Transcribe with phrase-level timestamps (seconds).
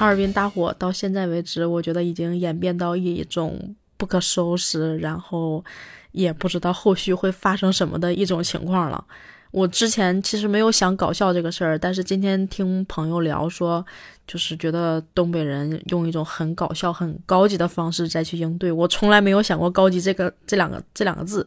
[0.00, 5.62] 哈尔滨大火到现在为止，我觉得已经演变到一种不可收拾，然后
[6.12, 9.04] 也不知道后续会发生什么的一种情况了。
[9.50, 13.84] 我之前其实没有想搞笑这个事儿，但是今天听朋友聊说，
[14.26, 18.72] 就是觉得东北人用一种很搞笑、很高级的方式再去应对。
[18.72, 21.46] 我从来没有想过“高级”这个这两个这两个字，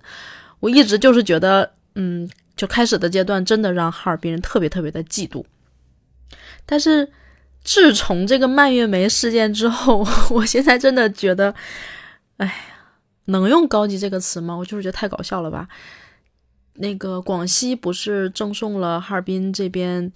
[0.59, 5.43] 我一直就是觉得，嗯，就开始的阶段真的让哈尔滨人特别特别的嫉妒。
[6.67, 7.11] 但是
[7.63, 11.53] 自从这个蔓越莓事件之后， 我现在真的觉得，
[12.37, 12.53] 哎呀，
[13.25, 14.55] 能用“高级”这个词吗？
[14.55, 15.67] 我就是觉得太搞笑了吧。
[16.75, 20.11] 那个广西不是赠送了哈尔滨这边，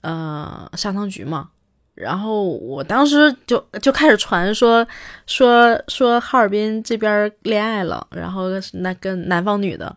[0.00, 1.50] 呃，砂糖橘嘛？
[1.94, 4.86] 然后我当时就就开始传说
[5.26, 9.94] 说说哈尔滨这边恋爱了，然后那跟南方女的，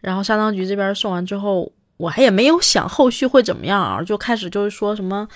[0.00, 5.26] 然后砂糖橘这边送完之后，我还也没有想后续会怎么样啊，就开始就是说什么，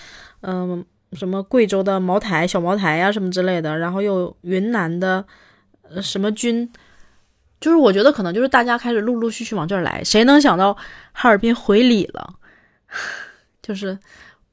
[0.42, 0.84] 嗯，
[1.14, 5.24] 什么贵州的茅台小茅台呀什么之类的，然后又云南的
[5.82, 6.70] 呃什么菌。
[7.60, 10.76] 就是我觉得可能就是大家开始陆陆续续往这儿来，谁能想到
[11.12, 12.34] 哈尔滨回礼了？
[13.62, 13.98] 就是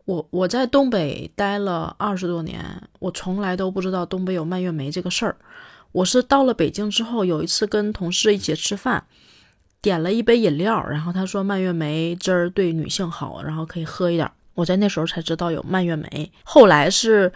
[0.05, 2.63] 我我在东北待了二十多年，
[2.99, 5.35] 我从来都不知道东北有蔓越莓这个事儿。
[5.91, 9.03] 我是到了北京之后，有一次跟同事一起吃饭，
[9.81, 14.31] 点了一杯饮料，然后他说蔓越莓汁儿对女性好，然后可以喝一点。
[14.53, 17.31] 我在那时候才知道有蔓越莓，后来是。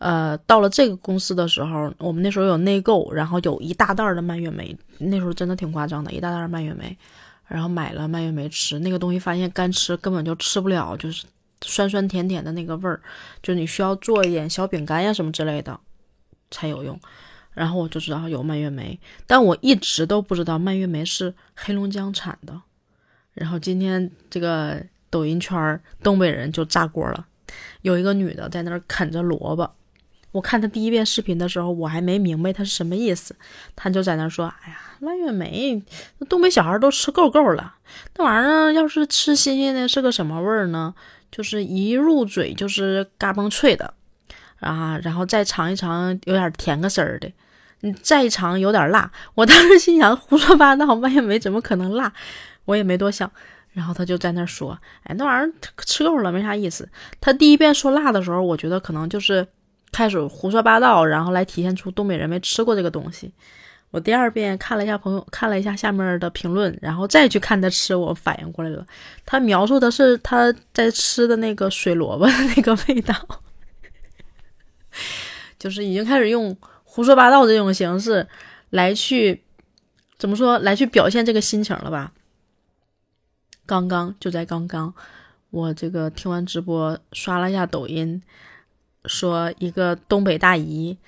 [0.00, 6.96] 呃，到了这个公司的时候，我们那时候有内购，然后有一大袋的蔓越莓，那时候真的挺夸张的，一大袋蔓越莓，
[7.46, 11.26] 然后买了蔓越莓吃，那个东西发现干吃根本就吃不了，就是
[11.60, 12.98] 酸酸甜甜的那个味儿，
[13.42, 15.78] 就你需要做一点小饼干呀什么之类的
[16.50, 16.98] 才有用。
[17.52, 22.58] 然后我就知道有蔓越莓，但我一直都不知道蔓越莓是黑龙江产的。
[23.34, 27.26] 然后今天这个抖音圈东北人就炸锅了，
[27.82, 29.70] 有一个女的在那儿啃着萝卜。
[30.32, 33.34] 我看她第一遍视频的时候，我还没明白她是什么意思，
[33.74, 35.82] 她就在那说：“哎呀，蔓越莓，
[36.18, 37.74] 那东北小孩都吃够够了，
[38.16, 40.94] 那玩意儿要是吃新鲜的，是个什么味儿呢？
[41.32, 43.92] 就是一入嘴就是嘎嘣脆的，
[44.60, 47.32] 啊，然后再尝一尝，有点甜个丝儿的，
[47.80, 49.10] 你再尝有点辣。
[49.34, 52.12] 我当时心想，胡说八道，蔓越莓怎么可能辣？
[52.66, 53.28] 我也没多想。
[53.72, 55.52] 然后他就在那说：，哎，那玩意儿
[55.84, 56.88] 吃够了，没啥意思。
[57.20, 59.46] 他第一遍说辣的时候，我觉得可能就是。”
[59.92, 63.32] 开始胡说八道，然后来体现出东北人没吃过这个东西。
[63.90, 68.86] 我第二遍看了一下朋友，看了一下下面的评论，然后再去看他吃，我反应过来了。
[69.26, 73.12] 他描述的是他在吃的那个水萝卜的那个味道，
[75.58, 78.24] 就是已经开始用胡说八道这种形式
[78.70, 79.42] 来去
[80.18, 82.12] 怎么说来去表现这个心情了吧？
[83.70, 84.92] 刚刚就在刚刚，
[85.50, 88.20] 我这个听完直播，刷了一下抖音。
[89.04, 90.98] 说一个东北大姨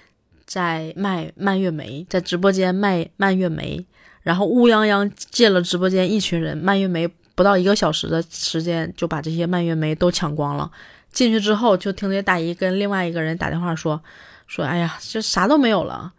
[0.46, 3.84] 在卖蔓越莓，在直播间卖蔓越莓，
[4.22, 10.70] 然后乌泱泱进了直播间，一群人，蔓越莓不到一个小时的时间就把这些蔓越莓都抢光了。
[11.10, 14.00] 进去之后，就听那大姨跟另外一个人打电话说
[14.46, 16.12] ：“说哎呀，这啥都没有了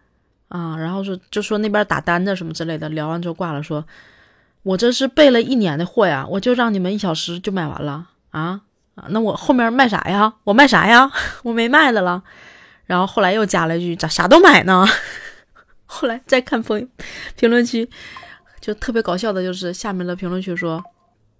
[0.49, 2.89] 啊！”然后说就说那边打单子什么之类的。
[2.89, 3.83] 聊完之后挂了，说
[4.63, 8.61] ：“我这是备了一年的货呀，我就让你们一小时就买完了啊。”，
[9.09, 10.33] 那我后面卖啥呀？
[10.43, 11.11] 我卖啥呀？
[11.43, 12.23] 我没卖的了。
[12.85, 14.85] 然后后来又加了一句：“咋啥都买呢？”
[15.85, 16.89] 后来再看评
[17.35, 17.89] 评论区，
[18.59, 20.83] 就特别搞笑的，就是下面的评论区说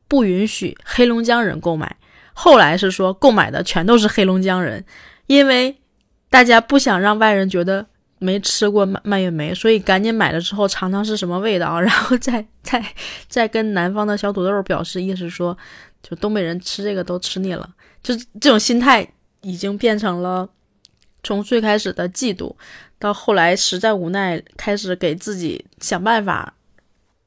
[0.08, 1.96] 不允许黑龙江人购买。
[2.34, 4.84] 后来是说购买的全都是黑龙江人，
[5.28, 5.78] 因为
[6.30, 7.86] 大家不想让外人觉得
[8.24, 12.84] 没吃过蔓蔓越莓，所以赶紧买了之后尝尝是什么味道， 然后再再
[13.28, 15.58] 再跟南方的小土豆表示意思说。
[16.06, 19.08] 就东北人吃这个都吃腻了，就这种心态
[19.40, 20.46] 已经变成了
[21.24, 22.54] 从最开始的嫉妒，
[23.00, 26.54] 到后来实在无奈，开始给自己想办法，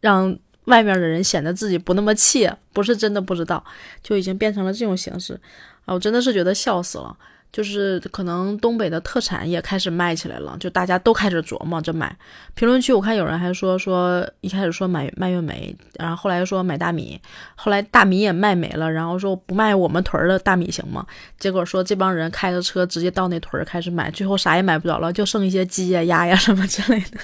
[0.02, 3.64] 让外面的人显得自己不那么气，不是真的不知道，
[4.02, 5.40] 就已经变成了这种形式
[5.86, 5.94] 啊！
[5.94, 7.16] 我真的是觉得笑死了。
[7.56, 12.14] 就是可能东北的特产也开始卖起来了，就大家都开始琢磨着买。
[12.54, 17.18] 评论区我看有人还说说一开始说买蔓越莓，然后后来说买大米，
[17.54, 21.06] 后来大米也卖没了，然后说不卖我们屯儿的大米行吗？
[21.38, 27.18] 结果说这帮人开着车直接到那屯儿开始买，最后啥也买不着了，就剩一些鸡呀、鸭呀什么之类的，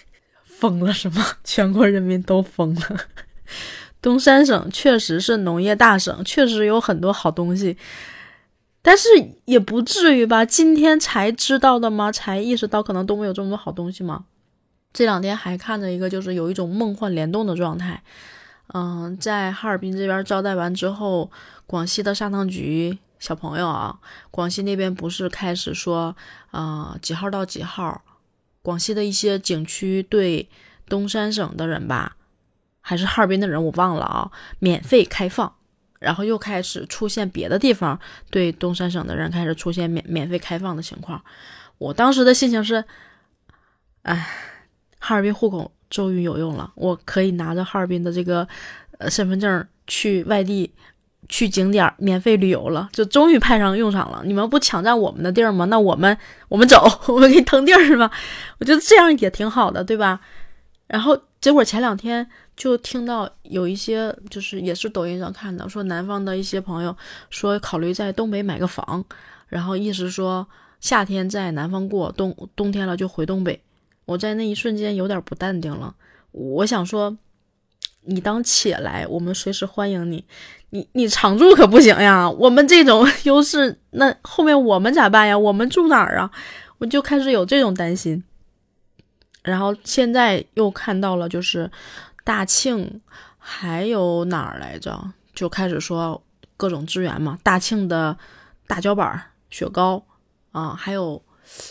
[0.48, 1.22] 疯了是吗？
[1.44, 3.00] 全国人民都疯了。
[4.00, 7.76] 东三省确实是农业大省，确实有很多好东西。
[8.86, 9.08] 但是
[9.46, 10.44] 也不至于吧？
[10.44, 12.12] 今天才知道的吗？
[12.12, 14.26] 才意识到可能东北有这么多好东西吗？
[14.92, 18.02] 这两天还看着一个，就是有一种梦幻联动的状态。
[18.74, 21.30] 嗯，在哈尔滨这边招待完之后，
[21.66, 23.98] 广西的砂糖橘小朋友啊，
[24.30, 26.14] 广西那边不是开始说，
[26.50, 28.02] 啊几号到几号，
[28.60, 30.46] 广西的一些景区对
[30.86, 32.16] 东三省的人吧，
[32.82, 35.54] 还是哈尔滨的人，我忘了啊，免费开放。
[35.98, 37.98] 然后又开始出现别的地方
[38.30, 41.22] 对东三省的人开始出现免免费开放的情况。
[41.78, 42.84] 我当时的心情是，
[44.02, 44.28] 哎，
[44.98, 48.46] 哈尔滨户口终于有用了，我可以拿着哈尔滨的这个
[48.98, 50.72] 呃身份证去外地。
[51.26, 54.20] 去景点免费旅游了，就终于派上用场了。
[54.26, 55.64] 你们不抢占我们的地儿吗？
[55.64, 56.14] 那我们
[56.50, 58.10] 我们走， 我们给你腾地儿是吧？
[58.58, 60.20] 我觉得这样也挺好的，对吧？
[60.86, 62.26] 然后结果前两天
[62.56, 66.96] 就听到有一些，就是也是抖音上看的，说南方的一些朋友
[67.30, 69.04] 说考虑在东北买个房，
[69.48, 70.46] 然后意思说
[70.80, 73.60] 夏天在南方过，冬冬天了就回东北。
[74.04, 75.94] 我在那一瞬间有点不淡定了，
[76.32, 77.16] 我想说。
[78.06, 80.22] 你当且来，我们随时欢迎你。
[80.68, 85.38] 你你常住可不行呀，我们这种优势，那后面我们咋办呀？
[85.38, 86.30] 我们住哪儿啊？
[86.76, 88.22] 我就开始有这种担心。
[89.44, 91.70] 然后现在又看到了，就是
[92.24, 93.00] 大庆
[93.38, 95.12] 还有哪儿来着？
[95.34, 96.20] 就开始说
[96.56, 97.38] 各种支援嘛。
[97.42, 98.16] 大庆的
[98.66, 100.04] 大脚板雪糕
[100.50, 101.22] 啊，还有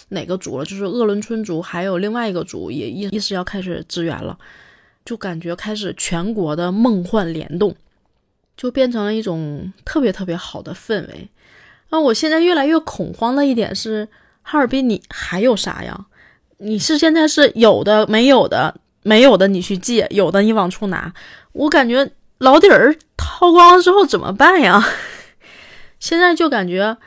[0.09, 0.65] 哪个族了？
[0.65, 4.37] 就是鄂伦春族，还有另外一个族也意意思要开始支援了。
[5.03, 7.75] 就感觉开始全国的梦幻联动，
[8.55, 11.27] 就变成了一种特别特别好的氛围。
[11.89, 14.07] 那我现在越来越恐慌的一点是，
[14.41, 16.05] 哈尔滨你还有啥呀？
[16.57, 21.13] 你是现在是有的没有的，没有的你去借，有的你往出拿。
[21.51, 24.83] 我感觉老底儿掏光了之后怎么办呀？
[25.99, 26.97] 现在就感觉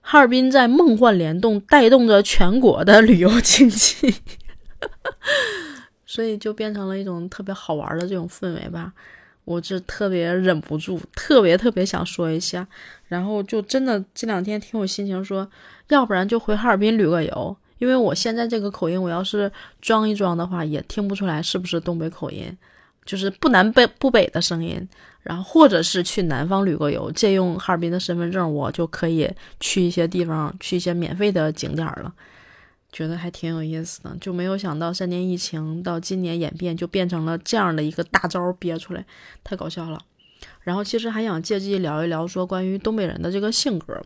[0.00, 4.14] 哈尔滨在梦幻联动，带动着全国的旅游经济。
[6.04, 8.92] 所以就变成了一种特别好玩的这种氛围吧，
[9.44, 12.66] 我这特别忍不住，特别特别想说一下，
[13.06, 15.48] 然后就真的这两天挺有心情说，
[15.88, 19.50] 要不然就回哈尔滨旅个游，因为我现在这个口音，我要是
[19.80, 22.56] 装一装的话，也听不出来是不是东北口音，
[23.04, 24.88] 就是不南北不北的声音，
[25.22, 32.14] 然后或者是去南方旅个游，借用哈尔滨的身份证，我就可以去一些地方，去一些免费的景点了。
[32.92, 39.04] 觉得还挺有意思的，就没有想到三年疫情到今年演变，就变成了这样的一个大招憋出来，
[39.42, 40.00] 太搞笑了。
[40.60, 44.00] 然后其实还想借机聊一聊，说关于东北人的这个性格。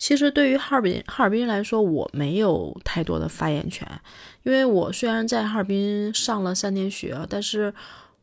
[0.00, 3.86] 其实对于哈尔滨哈尔滨来说，我没有太多的发言权，
[4.42, 7.72] 因为我虽然在哈尔滨上了三年学，但是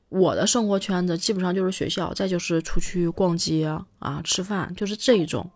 [0.10, 3.68] 我的生活圈子基本上就是学校，再就是出去逛街
[4.00, 5.48] 啊、吃饭，就是这一种。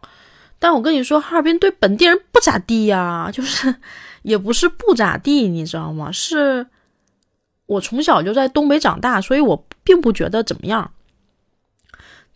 [0.59, 3.73] 但我跟你说，哈尔滨对本地人不咋地呀， 就是
[4.21, 6.11] 也不是不咋地，你知道吗？
[6.11, 6.67] 是
[7.65, 10.91] 我从小就在东北长大，所以我并不觉得怎么样。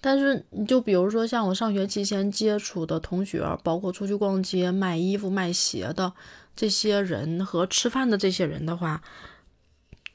[0.06, 6.13] 但是，你就比如说像我上学期间接触的同学，包括出去逛街、卖衣服、卖鞋的
[6.56, 9.02] 这些人和吃饭的这些人的话，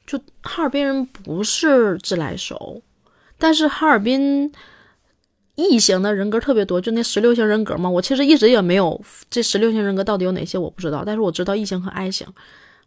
[0.07, 2.81] 就哈尔滨人不是自来熟，
[3.37, 4.53] 但是哈尔滨。
[5.55, 7.87] 异型的人格特别多，就那十六型人格嘛。
[7.87, 8.99] 我其实一直也没有
[9.29, 11.03] 这十六型人格到底有哪些，我不知道。
[11.05, 12.25] 但是我知道异型和 I 型，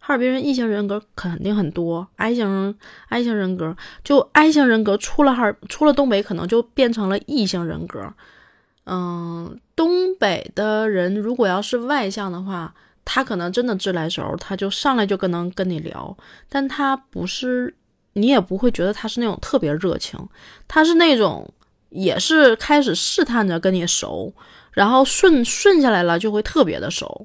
[0.07, 2.07] 哈尔滨人异型人格肯定很多。
[2.17, 2.77] I 型
[3.09, 8.13] I 型人格就 I 型人格出了哈尔出了东北，可能就变成了异型人格。
[8.85, 16.15] 嗯，东北的人如果要是外向的话，他可能真的自来熟，他就上来就跟能跟你聊，
[16.51, 17.75] 但他不是，
[18.13, 20.21] 你也不会觉得他是那种特别热情，
[20.69, 21.51] 他是那种。
[21.91, 24.35] 也是开始试探着跟你熟，
[24.73, 27.25] 然后顺顺下来了就会特别的熟。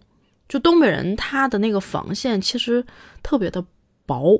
[0.49, 2.85] 就东北人他的那个防线其实
[3.23, 3.63] 特别的
[4.05, 4.37] 薄，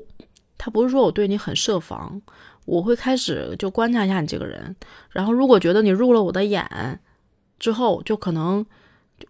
[0.58, 2.20] 他不是说我对你很设防，
[2.66, 4.76] 我会开始就观察一下你这个人，
[5.08, 7.00] 然后如果觉得你入了我的眼
[7.58, 8.66] 之后，就可能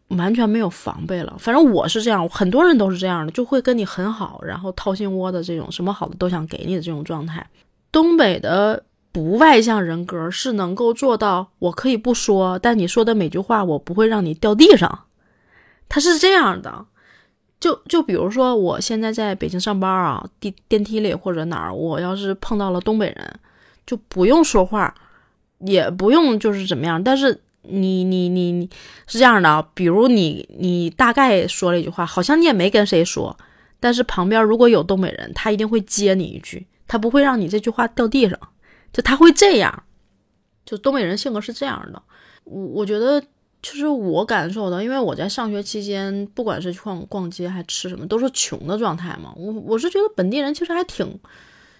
[0.09, 1.37] 完全没有防备了。
[1.39, 7.47] 反正我是这样，很多人都是这样的，就会跟你很好，然后掏心窝的这种什么好的都想给你的这种状态。
[7.93, 8.83] 东北的。
[9.13, 15.01] 不外向人格是能够做到，我可以不说，但你说的每句话我不会让你掉地上。
[15.90, 16.87] 他是这样的，
[17.61, 23.40] 就就比如说我现在在北京上班啊，电电梯里或者哪儿，我要是碰到了东北人，
[23.87, 24.94] 就不用说话，
[25.59, 28.70] 也不用就是怎么样，但是你你你你
[29.06, 33.37] 是这样的啊，比如你你大概说了一句话，好像你也没跟谁说，
[33.78, 38.38] 但是旁边如果有东北人，他一定会接你一句，他不会让你这句话掉地上。
[38.92, 39.85] 就他会这样，
[40.64, 42.02] 就东北人性格是这样的。
[42.42, 43.23] 我我觉得，
[43.62, 49.33] 就是我感受到，因为我在上学期间，不管是逛逛街还吃什么，都是穷的状态嘛。
[49.37, 51.19] 我我是觉得本地人其实还挺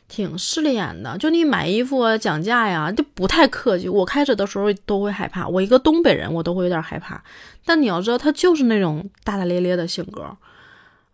[0.09, 1.17] 挺势利眼的。
[1.17, 3.89] 就你买衣服啊，讲价呀，就不太客气。
[3.89, 7.23] 我开始的时候都会害怕，我一个东北人，我都会有点害怕。
[7.65, 10.37] 但你要知道，他就是那种大大咧咧的性格，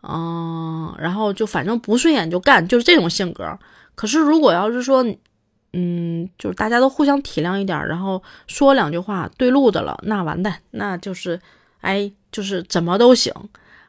[0.03, 3.57] 嗯，然后就反正不顺眼就干，就是这种性格。
[3.95, 5.05] 可是如果要是说，
[5.79, 11.39] 嗯，就是大家都互相体谅一点，然后说两句话对路的了，那完蛋，那就是，
[11.83, 13.31] 哎，就是怎么都行，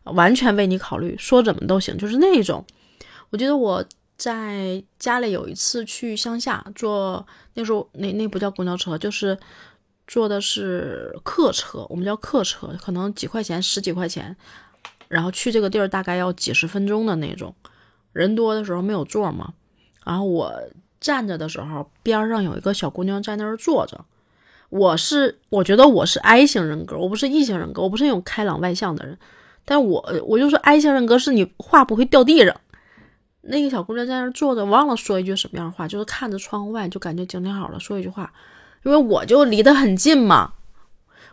[0.03, 2.65] 完全为你考虑，说怎么都行，就是那种。
[3.29, 3.81] 我记得我
[4.17, 9.37] 在家里有一次去乡下坐，那时候那那不叫公交车，就是
[10.07, 14.35] 坐的是客车，我们叫客车，可能几块钱，十几块钱，
[15.07, 17.55] 然后去这个地儿大概要几十分钟的那种，
[18.11, 19.53] 人多的时候没有座嘛，
[20.03, 20.51] 然后我。
[20.99, 24.05] 站着的时候，边上有一个小姑娘在那儿坐着。
[24.69, 29.17] 我是，我觉得我是 I 型人格，我不是 E 型人格，我不是那种开朗外向的人。
[29.63, 32.55] 但我，我就说 I 型人格是你话不会掉地上。
[33.41, 38.33] 那个小姑娘在那儿坐着，忘了说一句什么样的话，就是看着窗外，就感觉精神好了，说一句话。
[38.83, 40.53] 因为我就离得很近嘛，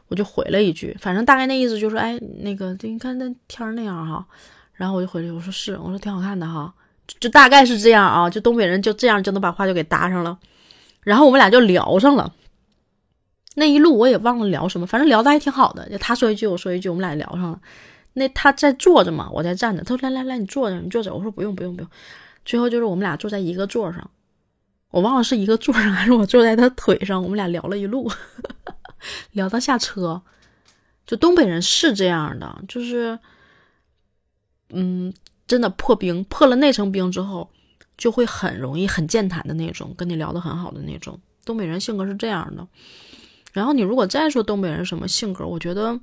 [0.09, 4.25] 我就回了一句，反正大概那意思就是，哎，那个，你看那天那样哈。
[4.75, 6.73] 然后我就回去，我说是，我说挺好看的哈。
[7.21, 10.39] 就大概是这样啊，就东北人就这样就能把话就给搭上了，
[11.03, 12.33] 然后我们俩就聊上了。
[13.57, 15.89] 那一路我也忘了聊什么，反正聊的还挺好的。
[15.89, 17.61] 就他说一句，我说一句，我们俩聊上了。
[18.15, 19.83] 那他在坐着嘛，我在站着。
[19.83, 21.91] 他说：“来来来，你坐着，你坐着。”我说：“不用不用不用。”
[22.45, 24.11] 最后就是我们俩坐在一个座上，
[24.91, 28.11] 我忘了是一个座上还是我坐在他腿上，我们俩聊了一路，
[29.33, 30.23] 聊到下车。
[31.07, 33.19] 就东北人是这样的，就是，
[34.71, 35.13] 嗯。
[35.47, 37.51] 真的破冰，破了那层冰之后，
[37.97, 41.21] 就会很容易很健谈的那种，跟你聊得很好的那种。
[41.45, 42.67] 东北人性格是这样的。
[43.53, 46.01] 然后你如果再说东北人什么性格，我觉得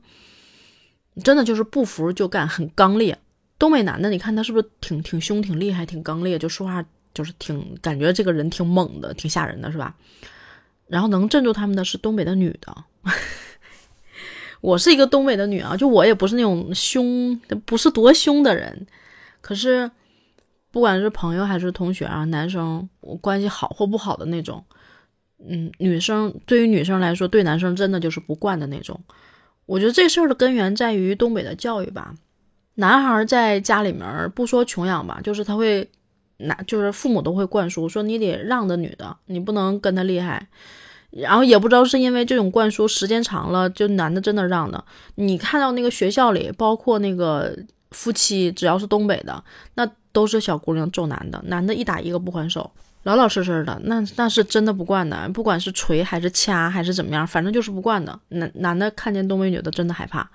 [1.23, 3.17] 真的就是不服就干，很刚烈。
[3.57, 6.83] 东北男的，你看他是不是挺挺凶、挺厉害、挺刚烈，就说话
[7.13, 9.95] 就是挺感觉这个人挺猛的、挺吓人的，是吧？
[10.87, 12.83] 然后能镇住他们的是东北的女的。
[14.61, 18.87] 我是一个东北的女啊，就我也不是那种凶，不是多凶的人。
[19.41, 19.89] 可是，
[20.69, 22.87] 不管是朋友还是同学啊，男生
[23.19, 24.63] 关系好或不好的那种，
[25.45, 28.97] 嗯，女生对于女生来说，对男生真的就是不惯的那种。
[29.65, 32.13] 我觉得这事儿的根源在于东北的教育吧。
[32.75, 35.89] 男孩在家里面儿不说穷养吧，就是他会
[36.37, 40.47] 拿，就是父母都会灌输说你得让着女的，你不能跟他厉害。
[41.09, 44.83] 然后也不知道是因为这种灌输时间长了，就男的真的让的。
[45.15, 47.57] 你看到那个学校里，包括那个。
[47.91, 49.43] 夫妻只要是东北的，
[49.75, 52.71] 那都是小姑娘揍男的，男的一打一个不还手，
[53.03, 58.19] 老老实实的，那那是真的不惯的，不管是捶还是掐还是怎么样，反正就是不惯的。
[58.29, 60.29] 男男的看见东北女的真的害怕。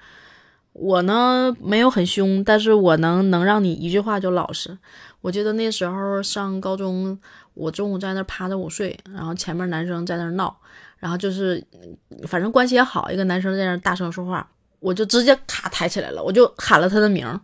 [0.73, 4.77] 我呢没有很凶，但是我能能让你一句话就老实。
[5.23, 7.19] 我记得那时候上高中，
[7.55, 10.55] 我中午在那趴着午睡，然后前面男生在那闹，
[10.99, 11.65] 然后就是
[12.29, 14.47] 反正关系也好，一个男生在那大声说话。
[14.87, 17.41] 我就直接卡抬起来了，我就喊了他的名儿，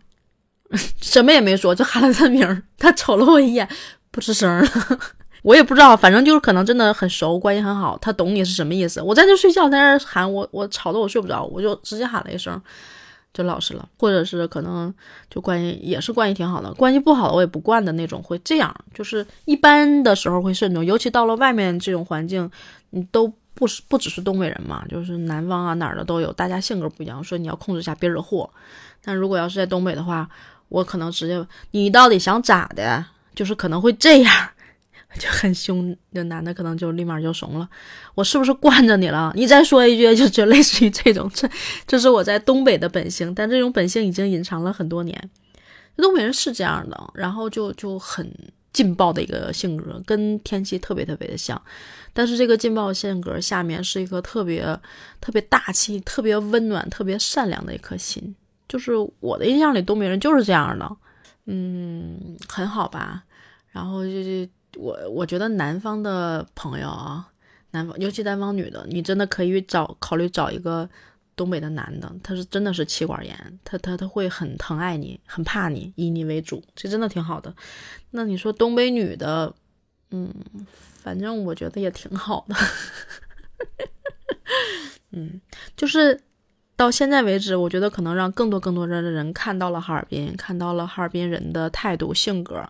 [1.01, 2.63] 什么也没说，就喊了他的名。
[2.77, 3.67] 他瞅了我一眼，
[4.11, 4.67] 不吱声了。
[5.43, 9.01] 我也不知道，反正就是可能真的很熟，关系很好，他懂你是什么意思。
[9.01, 12.57] 我在那睡觉，在那喊我，我吵得我睡不着，我就直接喊了一声，
[13.33, 13.85] 就老实了。
[13.99, 14.93] 或者是可能
[15.29, 18.73] 就关系也是关系挺好的，关系不好我也不惯的那种，会这样。
[18.93, 22.49] 就是一般的时候会慎重，尤其到了外面这种环境，
[22.91, 23.33] 你都。
[23.55, 28.49] 不是不只是东北人嘛，就是南方啊哪儿的都有，大家性格不一样，所以你要控制一下，别惹祸。
[29.03, 30.27] 但如果要是在东北的话，
[30.69, 33.05] 我可能直接你到底想咋的？
[33.35, 34.49] 就是可能会这样，
[35.19, 35.95] 就很凶。
[36.11, 37.69] 那男的可能就立马就怂了。
[38.15, 39.31] 我是不是惯着你了？
[39.35, 41.29] 你再说一句，就就类似于这种。
[41.33, 41.47] 这
[41.85, 45.29] 这是我在东北的本性，但这种本性已经隐藏了很多年。
[45.97, 48.31] 东北人是这样的，然后就就很。
[48.73, 51.61] 劲爆的一个性格，跟天气特别特别的像，
[52.13, 54.63] 但是这个劲爆性格下面是一个特别
[55.19, 58.35] 特别大气、特别温暖、特别善良的一颗心。
[58.69, 60.97] 就是我的印象里，东北人就是这样的，
[61.45, 63.23] 嗯，很好吧。
[63.71, 67.27] 然后就就我我觉得南方的朋友啊，
[67.71, 70.89] 南方尤其南方女的，你真的可以找考虑找一个。
[71.35, 77.51] 东北的男的，他是真的是气管炎，他他他会很疼爱你，很怕你，以你为主，这真的挺好的。
[78.11, 79.51] 那你说东北女的，
[80.11, 80.31] 嗯，
[81.03, 82.55] 反正我觉得也挺好的。
[85.11, 85.41] 嗯，
[85.75, 86.19] 就是
[86.75, 92.63] 到现在为止，我觉得可能让更多更多的人看到了哈尔滨，看到了哈尔滨人的态度、性格，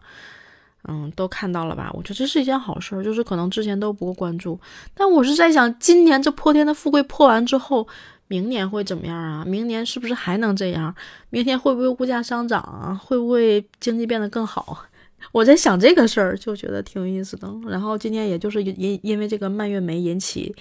[0.87, 1.91] 嗯，都看到了吧？
[1.93, 4.59] 我觉得这是一件好事，就是可能之前都不够关注，
[4.93, 7.87] 但我是在想，今年这破天的富贵破完之后。
[8.27, 9.43] 明年会怎么样啊？
[9.45, 10.95] 明年是不是还能这样？
[11.29, 12.99] 明天会不会物价上涨啊？
[13.05, 14.85] 会不会经济变得更好？
[15.31, 17.47] 我在想这个事儿，就觉得挺有意思的。
[17.67, 20.53] 然后今天也就是因因为这个蔓越莓引起，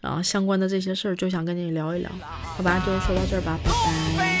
[0.00, 2.78] 然后相关的这些事儿，就想跟你聊一聊，好吧？
[2.84, 3.70] 就说到这儿吧，拜
[4.16, 4.31] 拜。